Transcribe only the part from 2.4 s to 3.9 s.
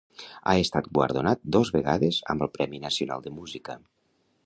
el Premi Nacional de Música.